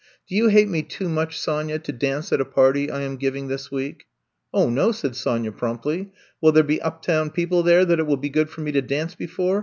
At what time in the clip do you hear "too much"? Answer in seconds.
0.81-1.39